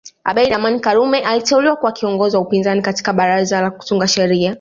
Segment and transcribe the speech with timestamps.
[0.23, 4.49] Abeid Amani Karume aliteuliwa kuwa kiongozi wa upinzani katika baraza la kutunga sheria